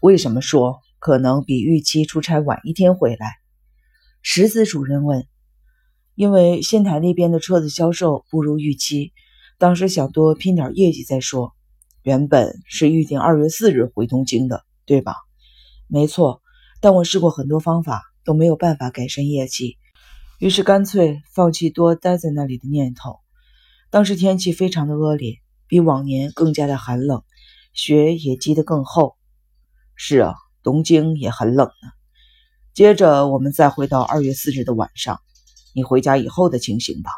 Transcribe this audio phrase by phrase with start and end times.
[0.00, 3.34] 为什么说可能比预期出差晚一天回来？
[4.22, 5.26] 石子主任问。
[6.14, 9.12] 因为仙台那边的车子销售不如预期，
[9.58, 11.52] 当时想多拼点业绩再说。
[12.02, 15.16] 原本是预定二月四日回东京的，对吧？
[15.86, 16.40] 没错，
[16.80, 19.76] 但我试过很多方法，都没有办法改善业绩，
[20.38, 23.18] 于是干脆放弃多待在那里的念头。
[23.90, 27.22] 当时天气非常的恶劣，比往年更加的寒冷，
[27.74, 29.16] 雪也积得更厚。
[30.02, 31.90] 是啊，东京也很冷呢。
[32.72, 35.20] 接着我们再回到二月四日的晚上，
[35.74, 37.10] 你回家以后的情形吧。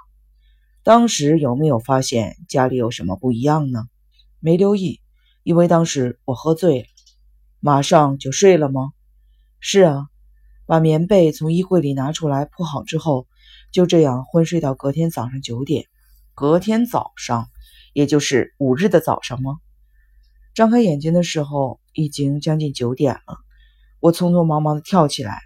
[0.82, 3.84] 当时有没有发现家里有什么不一样呢？
[4.40, 5.00] 没留意，
[5.44, 6.86] 因为当时我喝醉了，
[7.60, 8.90] 马上就睡了吗？
[9.60, 10.08] 是啊，
[10.66, 13.28] 把棉被从衣柜里拿出来铺好之后，
[13.70, 15.86] 就这样昏睡到隔天早上九点。
[16.34, 17.48] 隔天早上，
[17.92, 19.58] 也就是五日的早上吗？
[20.54, 23.38] 张开眼睛的时候已经将近九点了。
[24.00, 25.38] 我匆匆忙忙的跳起来，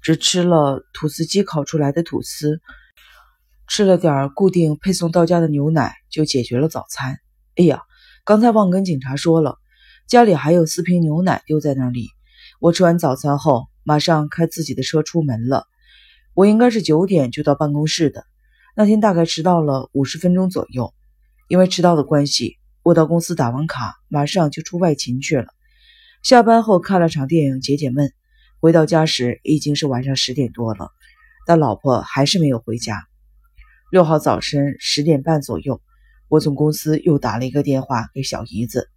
[0.00, 2.60] 只吃了吐司机烤出来的吐司，
[3.68, 7.18] 吃了点固定配送到家的牛奶，就解决了早餐。
[7.56, 7.82] 哎呀！
[8.26, 9.58] 刚才忘跟警察说了，
[10.08, 12.08] 家里还有四瓶牛奶丢在那里。
[12.58, 15.66] 我吃完早餐后，马上开自己的车出门了。
[16.32, 18.24] 我应该是九点就到办公室的，
[18.74, 20.94] 那天大概迟到了五十分钟左右。
[21.48, 25.46] 因为迟到的关系，我到公司打完卡，马上就出外勤去了。
[26.22, 28.12] 下班后看了场电影解解闷，
[28.60, 30.90] 回到家时已经是晚上十点多了，
[31.46, 33.06] 但老婆还是没有回家。
[33.90, 35.80] 六号早晨十点半左右。
[36.28, 38.90] 我从公司又打了一个电话给小姨子。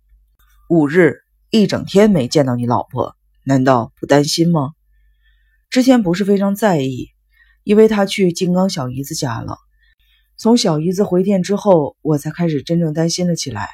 [0.69, 3.15] 五日一整天没见到你老婆，
[3.45, 4.71] 难道不担心吗？
[5.69, 7.09] 之前不是非常在意，
[7.63, 9.57] 因为她去金刚小姨子家了。
[10.39, 13.69] 从小姨子回电之后，我才开始真正担心了起来。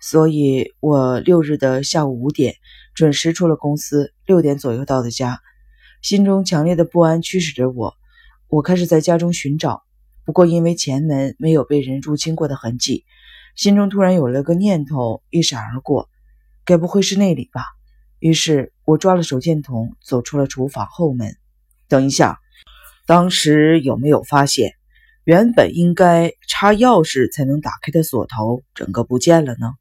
[0.00, 2.54] 所以，我六日的下午五点
[2.94, 5.40] 准时出了公司，六点左右到的家，
[6.00, 7.94] 心中强烈的不安驱使着我。
[8.48, 9.82] 我开始在家中寻找。
[10.24, 13.04] 不过，因为前门没有被人入侵过的痕迹，
[13.54, 16.08] 心中突然有了个念头一闪而过，
[16.64, 17.62] 该不会是那里吧？
[18.20, 21.36] 于是我抓了手电筒，走出了厨房后门。
[21.88, 22.38] 等一下，
[23.04, 24.72] 当时有没有发现，
[25.30, 29.74] 原本应该插钥匙才能打开的锁头，整个不见了呢？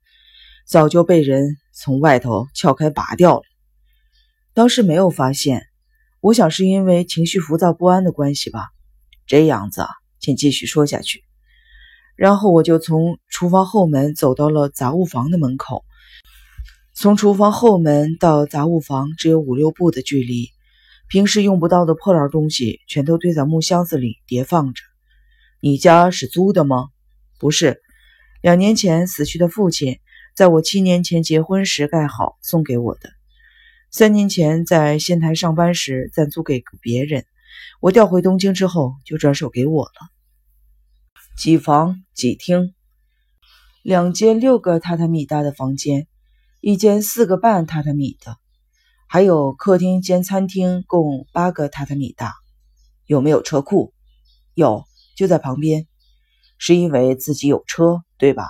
[0.67, 3.41] 早就被人从外头撬开拔掉了。
[4.53, 5.63] 当时没有发现，
[6.21, 8.67] 我想是因为情绪浮躁不安的关系吧。
[9.25, 9.87] 这样子啊。
[10.19, 11.23] 请继续说下去。
[12.15, 15.83] 然后我就从厨房后门走到了杂物房的门口。
[16.93, 20.49] 从厨房后门到杂物房只有五六步的距离，
[21.07, 24.83] 平时用不到的破烂东西全都堆在木箱子里叠放着。
[25.61, 26.87] 你家是租的吗？
[27.37, 27.81] 不是，
[28.41, 29.99] 两年前死去的父亲
[30.33, 33.09] 在我七年前结婚时盖好送给我的。
[33.91, 37.25] 三年前在仙台上班时暂租给别人。
[37.81, 39.91] 我调回东京之后，就转手给我了。
[41.37, 42.73] 几房几厅？
[43.81, 46.07] 两间六个榻榻米大的房间，
[46.61, 48.37] 一间四个半榻榻米的，
[49.07, 52.35] 还有客厅兼餐厅，共八个榻榻米大。
[53.05, 53.93] 有没有车库？
[54.53, 54.85] 有，
[55.19, 55.85] 就在旁边。
[56.57, 58.45] 是因为自己有车，对吧？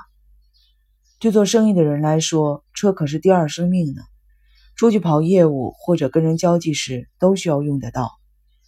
[1.19, 4.03] 对做生意的人来说，车可是第二生命呢。
[4.75, 8.11] 出去跑业务或者跟人交际时，都需要用得到。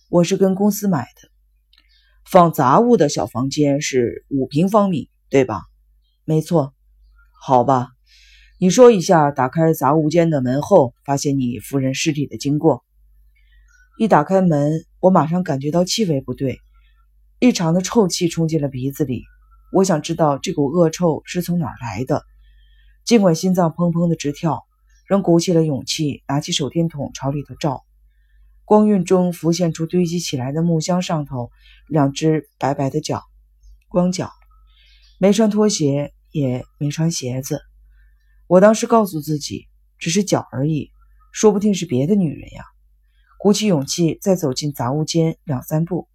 [0.09, 1.29] 我是跟公司买的，
[2.25, 5.61] 放杂物的小房间是五平方米，对吧？
[6.25, 6.73] 没错。
[7.40, 7.90] 好吧，
[8.59, 12.84] 你说一下打开杂物间的门后发现你夫人尸体的经过。
[14.00, 16.59] 一打开门，我马上感觉到气味不对，
[17.44, 19.24] 异常的臭气冲进了鼻子里。
[19.74, 22.24] 我想知道这股恶臭是从哪儿来的。
[23.03, 24.63] 尽管心脏砰砰的直跳，
[25.07, 27.84] 仍鼓起了勇气，拿起手电筒朝里头照。
[28.63, 31.50] 光晕中浮现出堆积起来的木箱上头
[31.88, 33.24] 两只白白的脚，
[33.88, 34.29] 光脚，
[35.18, 37.59] 没穿拖鞋，也没穿鞋子。
[38.46, 40.91] 我当时告诉自己，只是脚而已，
[41.34, 42.66] 说不定是别的女人呀。
[43.40, 46.08] 鼓起勇气再走进杂物间两三步，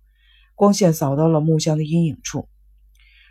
[0.56, 2.48] 光线扫到了木箱的阴影处，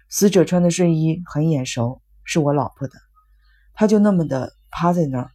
[0.07, 2.93] 死者穿的睡衣很眼熟，是我老婆的。
[3.73, 5.31] 她就那么的趴在那儿，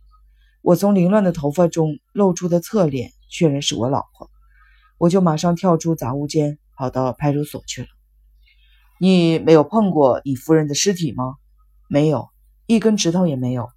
[0.63, 3.13] 我从凌乱的头发中露出的侧脸。
[3.33, 4.29] 确认是我老婆，
[4.99, 7.89] 我就马上跳出杂物间，跑到派出所去了。
[8.99, 11.37] 你没有碰过你夫人的尸体吗？
[11.89, 12.29] 没有，
[12.67, 13.69] 一根指头也没有。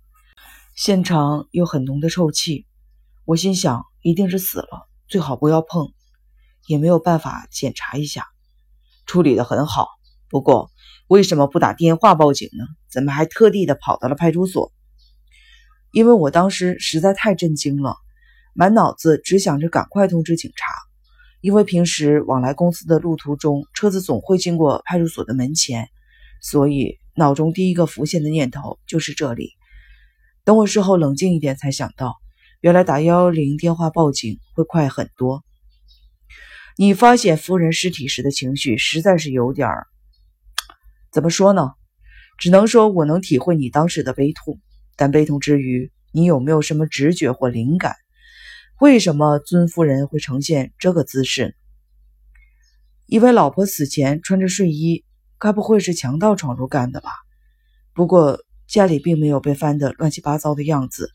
[0.75, 2.65] 现场有很浓的臭气，
[3.25, 5.93] 我心想一定是死了，最好不要碰。
[6.67, 8.25] 也没有办法检查一下。
[9.05, 9.87] 处理的很好，
[10.29, 10.71] 不过
[11.07, 12.65] 为什么不打电话报警呢？
[12.89, 14.71] 怎么还特地的跑到了派出所？
[15.91, 17.95] 因为我当时实在太震惊了，
[18.53, 20.65] 满脑子只想着赶快通知警察。
[21.41, 25.89] 因为平时往来公司的路途中，车子总会经过派出所的门前，
[26.41, 29.51] 所以脑中第一个浮现的念头就是这里。
[30.45, 32.15] 等我事后冷静一点，才想到，
[32.61, 35.43] 原来打幺幺零电话报警会快很多。
[36.75, 39.85] 你发现夫人尸体时的情绪实在是有点儿，
[41.11, 41.73] 怎么说呢？
[42.39, 44.59] 只能说我能体会你当时的悲痛，
[44.95, 47.95] 但悲痛之余，你有没有什么直觉或灵感？
[48.79, 51.55] 为什么尊夫人会呈现这个姿势？
[53.05, 55.05] 因为老婆死前穿着睡衣，
[55.37, 57.11] 该不会是强盗闯入干的吧？
[57.93, 61.11] 不过家里并没有被翻得乱七八糟的样子，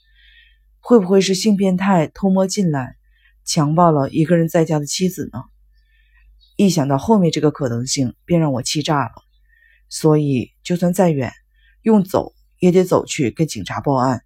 [0.79, 2.98] 会不会是性变态偷摸进来，
[3.49, 5.43] 强暴了一个人在家的妻子呢？
[6.57, 9.13] 一想到后面这个可能性，便让我气炸了。
[9.89, 11.33] 所以，就算再远，
[11.81, 14.23] 用走也得走去跟警察报案。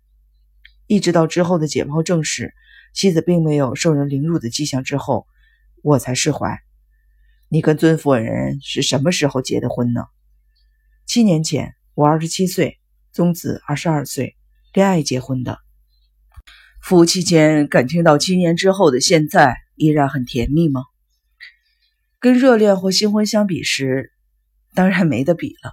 [0.89, 2.53] 一直到之后的解剖证实。
[2.93, 5.29] 妻子并没有受人凌辱的迹象之后，
[5.83, 6.61] 我才释怀。
[7.49, 10.03] 你跟尊夫人是什么时候结的婚呢？
[11.07, 12.81] 七年前，我二十七岁，
[13.13, 14.37] 宗子二十二岁，
[14.75, 15.61] 恋爱结婚的。
[16.83, 20.83] 夫妻间感情到七年之后的现在依然很甜蜜吗？
[22.19, 24.13] 跟热恋或新婚相比时，
[24.75, 25.73] 当然没得比了。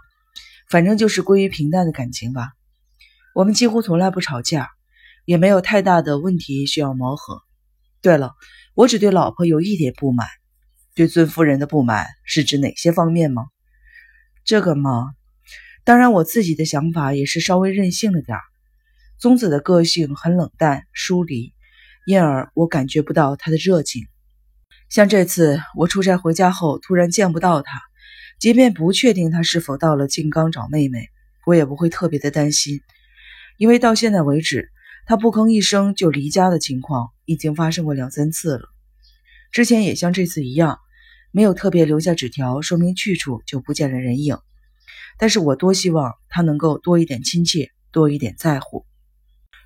[0.70, 2.50] 反正就是归于平淡的感情吧。
[3.34, 4.70] 我们几乎从来不吵架。
[5.26, 7.44] 也没有太大的问题需要磨合。
[8.02, 8.34] 对了，
[8.74, 10.28] 我只对老婆有一点不满。
[10.96, 13.46] 对尊夫人的不满是指哪些方面吗？
[14.44, 15.12] 这个嘛，
[15.84, 18.42] 当然我自己的想法也是稍微任性了点儿。
[19.20, 21.54] 宗子的个性很冷淡疏离，
[22.06, 24.08] 因而我感觉不到他的热情。
[24.90, 27.82] 像这次我出差回家后突然见不到他，
[28.40, 31.10] 即便不确定他是否到了静冈找妹妹，
[31.46, 32.80] 我也不会特别的担心，
[33.58, 34.70] 因为到现在为止。
[35.06, 38.70] 他不吭一声就离家的情况已经发生过两三次了，
[39.52, 40.78] 之前也像这次一样，
[41.32, 44.38] 没有特别留下纸条说明去处就不见了人影。
[45.18, 48.86] 但是我多希望他能够多一点亲切，多一点在乎。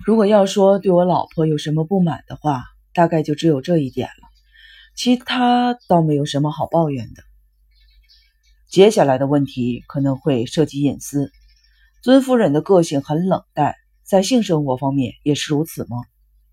[0.04, 4.28] 如果要说对我老婆有什么不满的话，大概就只有这一点了，
[4.96, 7.22] 其他倒没有什么好抱怨的。
[8.68, 11.30] 接下来的问题可能会涉及隐私。
[12.02, 13.74] 尊夫人的个性很冷淡。
[14.06, 15.96] 在性生活方面也是如此吗？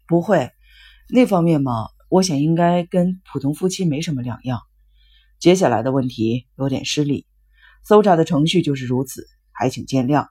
[0.08, 0.52] 不会，
[1.10, 4.62] 那方面嘛，我想应该跟普通夫妻没什么两样。
[5.38, 7.26] 接下来的问题有点失礼，
[7.84, 10.28] 搜查的程序就是如此，还请见谅。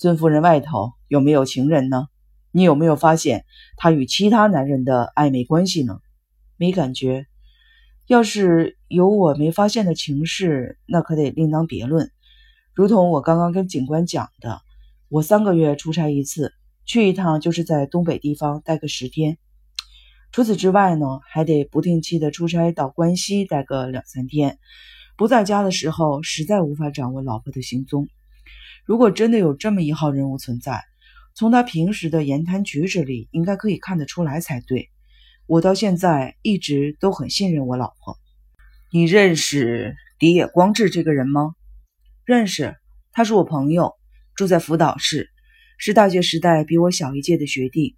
[0.00, 2.08] 尊夫人外头有没有情人呢？
[2.52, 3.44] 你有没有发现
[3.76, 5.98] 她与其他男人的暧昧关系呢？
[6.56, 7.26] 没感觉。
[8.06, 12.10] 要是有我没发现的情事，那可得另当别论。
[12.74, 14.60] 如同我刚刚跟警官讲的。
[15.08, 16.54] 我三个月出差一次，
[16.86, 19.36] 去一趟就是在东北地方待个十天。
[20.30, 24.58] 除此之外呢，还得不定期的出差到关西待个两三天。
[25.18, 28.08] 不在家的时候，实在无法掌握老婆的行踪。
[28.86, 30.82] 如果真的有这么一号人物存在，
[31.34, 34.90] 从他平时的言谈举止里，应该可以看得出来才对。
[35.46, 38.18] 我到现在一直都很信任我老婆。
[38.90, 41.54] 你认识荻野光志这个人吗？
[42.24, 42.76] 认识，
[43.12, 43.94] 他是我朋友。
[44.34, 45.28] 住在福岛市，
[45.76, 47.96] 是大学时代比我小一届的学弟，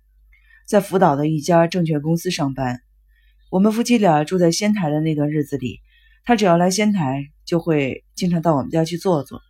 [0.67, 2.81] 在福岛的一家证券公司上班。
[3.51, 5.79] 我们夫妻俩住在仙台的那段日子里，
[6.25, 9.41] 他只要来仙台，就会经常到我们家去坐坐。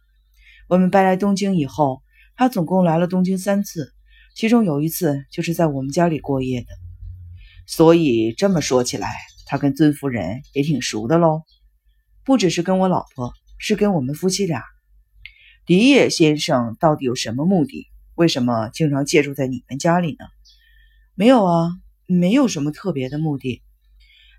[0.68, 2.02] 我们搬来东京以后，
[2.36, 3.92] 他总共来了东京三次，
[4.34, 6.66] 其中有一次就是在我们家里过夜的。
[7.66, 9.08] 所以这么说起来，
[9.46, 11.42] 他跟尊夫人也挺熟的喽。
[12.24, 14.62] 不只是跟我老婆，是跟我们夫妻俩。
[15.66, 17.86] 迪野先生到底有什么目的？
[18.16, 20.24] 为什么经常借住在你们家里呢？
[21.14, 21.70] 没有啊，
[22.06, 23.62] 没有什么特别的目的。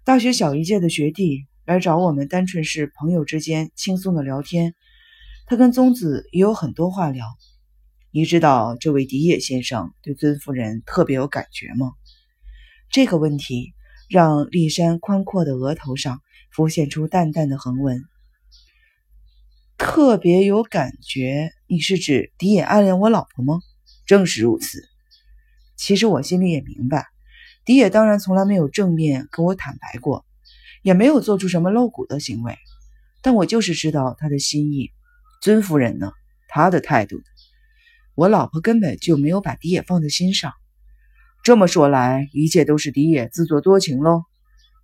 [0.04, 4.75] 大学小一届的学弟来找我们，单纯是朋友之间轻松的聊天。
[5.48, 7.25] 他跟宗子也有很多话聊。
[8.15, 11.91] 你知道这位迪野先生对尊夫人特别有感觉吗？
[12.89, 13.74] 这个问题
[14.10, 18.01] 让丽山宽阔的额头上浮现出淡淡的横纹。
[19.77, 23.60] 特别有感觉，你是指迪野暗恋我老婆吗？
[24.05, 24.81] 正是如此。
[25.75, 27.07] 其实我心里也明白，
[27.65, 30.25] 迪野当然从来没有正面跟我坦白过，
[30.84, 32.57] 也没有做出什么露骨的行为。
[33.22, 34.91] 但我就是知道他的心意。
[35.41, 36.13] 尊夫人呢？
[36.48, 37.22] 他的态度，
[38.15, 40.53] 我老婆根本就没有把迪野放在心上。
[41.43, 44.24] 这么说来，一切都是迪野自作多情喽。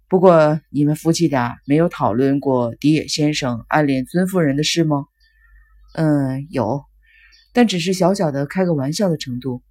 [0.07, 5.05] 不过，你们夫妻俩没有讨论过迪野先生暗恋尊夫人的事吗？
[5.93, 6.83] 嗯，有，
[7.53, 9.63] 但只是小小的开个玩笑的程度。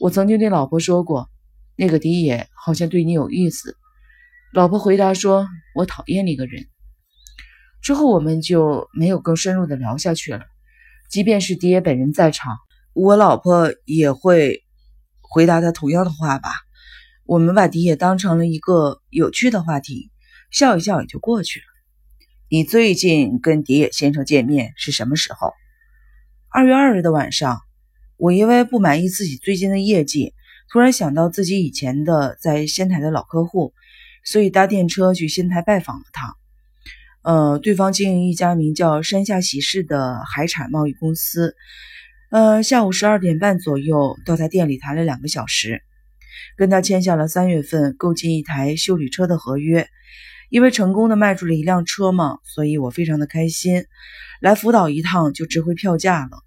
[0.00, 1.28] 我曾经对老婆说过，
[1.76, 3.76] 那个迪野好像对你有意思。
[4.54, 5.46] 老婆回答说
[5.76, 6.66] ：“我讨厌那个人。”
[7.82, 10.46] 之后我们就没有更深入的聊下去了。
[11.10, 12.56] 即便是迪野本人在场，
[12.94, 14.62] 我老婆也会
[15.20, 16.48] 回答他同样的话吧。
[17.26, 20.12] 我们把迪野当成了一个有趣的话题，
[20.52, 21.66] 笑一笑也就过去了。
[22.48, 25.52] 你最近跟迪野先生见面是什么时候？
[26.48, 27.60] 二月二日的晚上。
[28.16, 30.34] 我因为不满意自己最近的业绩，
[30.70, 33.74] 突然想到自己以前的在仙台的老客户，
[34.24, 36.36] 所以搭电车去仙台拜访了他。
[37.22, 41.56] 呃，对方经营一家名叫山下喜事的海产贸易公司。
[42.30, 45.82] 呃，下午十二点半左右到他店里谈了两个小时，
[46.56, 49.88] 跟他签下了三月份购进一台修理车的合约。
[50.50, 53.86] 因为成功的卖出了一辆车嘛，所以我非常的开心。
[54.40, 56.38] 来福岛一趟就值回票价了。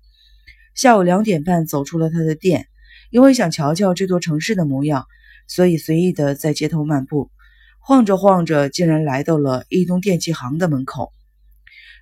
[0.75, 2.67] 下午两点半走出了他的店，
[3.09, 5.05] 因为想瞧瞧这座城市的模样，
[5.47, 7.31] 所以随意的在街头漫步，
[7.79, 11.11] 晃着晃着，竟然来到了一东电器行的门口。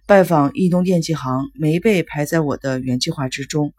[0.07, 3.73] 拜访易东电器行没被排在我的原计划之中，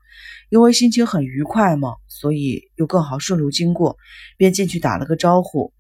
[0.51, 3.97] 因为心情很愉快嘛，所以又更好顺路经过，
[4.37, 5.73] 便进去打了个招呼。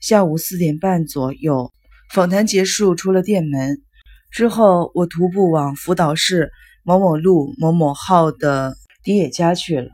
[0.00, 1.72] 下午四点半左右，
[2.12, 3.82] 访谈结束，出了店门
[4.30, 6.50] 之后，我徒步往福岛市。
[6.84, 9.88] 某某路某某号的迪野家去了，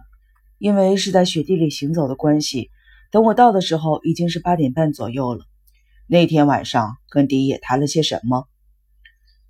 [0.56, 2.70] 因为是在雪地里行走的关系，
[3.12, 5.44] 等我到的时候已经是八点半左右了。
[6.06, 8.48] 那天晚上跟迪野谈了些什么？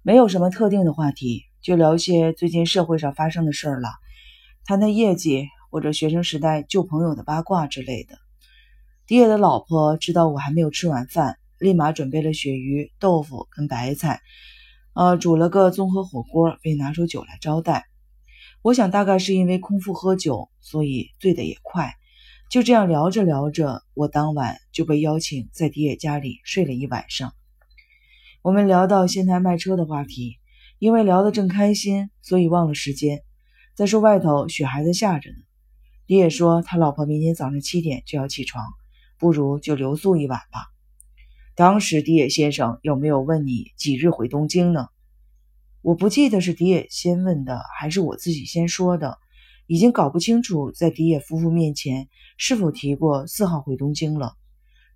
[0.09, 3.91] 没有什么特定的话题，就聊些最近社会上发生的事儿了，
[4.65, 8.17] 谈谈业绩或者学生时代旧朋友的八卦之类的。
[9.07, 14.23] 迪野的老婆知道我还没有吃晚饭，立马准备了鳕鱼、豆腐跟白菜。
[14.95, 17.85] 呃，煮了个综合火锅，并拿出酒来招待。
[18.63, 21.93] 我想大概是因为空腹喝酒，所以醉得也快。
[22.51, 27.35] 就这样聊着聊着，我当晚就被邀请在迪野家里睡了一晚上。
[28.41, 30.39] 我们聊到仙台卖车的话题，
[30.79, 33.25] 因为聊得正开心，所以忘了时间。
[33.75, 35.37] 再说外头雪还在下着呢。
[36.07, 38.65] 迪野说他老婆明天早上七点就要起床，
[39.19, 40.67] 不如就留宿一晚吧。
[41.57, 44.87] 当时迪野先生有没有问你几日回东京呢？
[45.83, 49.19] 我不记得是迪野先问的，还是我自己先说的，
[49.67, 54.37] 已经搞不清楚在迪野夫妇面前是否提过四号回东京了。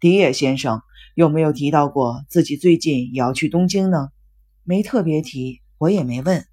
[0.03, 0.83] 迪野先生
[1.15, 4.09] 有没有提到过自己最近也要去东京呢？
[4.65, 6.45] 没特别提，我也没问。